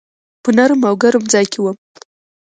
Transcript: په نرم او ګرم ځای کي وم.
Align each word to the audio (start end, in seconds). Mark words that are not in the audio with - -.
په 0.43 0.49
نرم 0.57 0.81
او 0.89 0.95
ګرم 1.03 1.23
ځای 1.33 1.45
کي 1.51 1.59
وم. 1.61 1.77